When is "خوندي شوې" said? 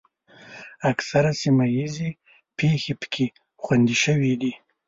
3.61-4.33